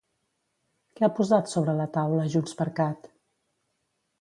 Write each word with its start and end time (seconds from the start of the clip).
Què 0.99 1.03
ha 1.07 1.09
posat 1.19 1.51
sobre 1.53 1.75
la 1.81 1.87
taula 1.99 2.27
JxCat? 2.37 3.11